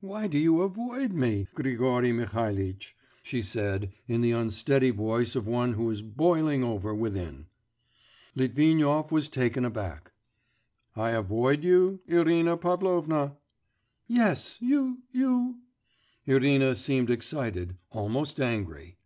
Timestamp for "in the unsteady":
4.08-4.90